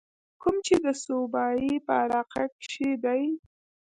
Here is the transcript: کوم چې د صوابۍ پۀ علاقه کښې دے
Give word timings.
کوم 0.41 0.55
چې 0.65 0.75
د 0.85 0.87
صوابۍ 1.03 1.71
پۀ 1.85 1.93
علاقه 2.03 2.43
کښې 2.63 2.91
دے 3.03 3.21